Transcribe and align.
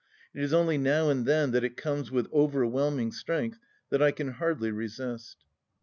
It 0.33 0.41
is 0.41 0.51
only 0.51 0.79
now 0.79 1.11
and 1.11 1.27
then 1.27 1.51
that 1.51 1.63
it 1.63 1.77
comes 1.77 2.09
with 2.09 2.25
overwhelming 2.33 3.11
strength 3.11 3.59
that 3.91 4.01
I 4.01 4.09
can 4.09 4.29
hardly 4.31 4.71
resist. 4.71 5.45